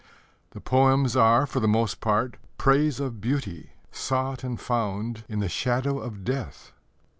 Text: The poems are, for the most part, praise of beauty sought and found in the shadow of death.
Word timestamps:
The 0.49 0.61
poems 0.61 1.15
are, 1.15 1.45
for 1.45 1.59
the 1.59 1.67
most 1.67 1.99
part, 1.99 2.37
praise 2.57 2.99
of 2.99 3.21
beauty 3.21 3.73
sought 3.91 4.43
and 4.43 4.59
found 4.59 5.23
in 5.29 5.41
the 5.41 5.47
shadow 5.47 5.99
of 5.99 6.23
death. 6.23 6.71